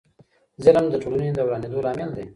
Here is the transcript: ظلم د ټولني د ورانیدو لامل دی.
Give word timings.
ظلم 0.63 0.85
د 0.89 0.95
ټولني 1.03 1.29
د 1.35 1.39
ورانیدو 1.47 1.83
لامل 1.85 2.09
دی. 2.17 2.25